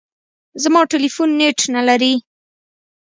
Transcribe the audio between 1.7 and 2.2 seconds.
نه لري.